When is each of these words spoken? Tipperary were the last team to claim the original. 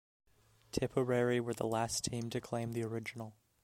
Tipperary 0.71 1.39
were 1.39 1.53
the 1.53 1.67
last 1.67 2.05
team 2.05 2.31
to 2.31 2.41
claim 2.41 2.71
the 2.71 2.83
original. 2.83 3.35